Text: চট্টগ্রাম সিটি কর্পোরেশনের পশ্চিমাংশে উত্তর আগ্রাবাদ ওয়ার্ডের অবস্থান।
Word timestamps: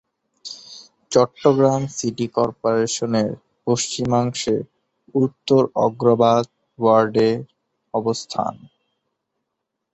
চট্টগ্রাম 1.11 1.81
সিটি 1.97 2.27
কর্পোরেশনের 2.37 3.29
পশ্চিমাংশে 3.67 4.55
উত্তর 5.15 5.61
আগ্রাবাদ 5.85 6.45
ওয়ার্ডের 6.79 7.37
অবস্থান। 7.93 8.53